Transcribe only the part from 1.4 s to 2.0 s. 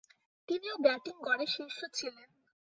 শীর্ষে